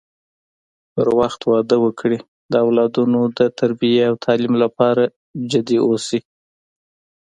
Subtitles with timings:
[0.93, 2.19] پر وخت واده وکړي
[2.51, 5.03] د اولادونو د تربی او تعليم لپاره
[5.51, 6.19] جدي اوسی